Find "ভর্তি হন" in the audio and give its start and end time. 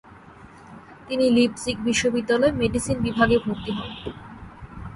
3.45-3.89